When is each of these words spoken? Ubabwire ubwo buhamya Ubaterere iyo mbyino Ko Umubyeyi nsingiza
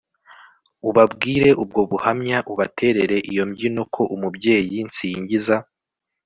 Ubabwire 0.89 1.49
ubwo 1.63 1.79
buhamya 1.91 2.37
Ubaterere 2.51 3.17
iyo 3.31 3.43
mbyino 3.49 3.81
Ko 3.93 4.01
Umubyeyi 4.15 4.77
nsingiza 4.89 5.55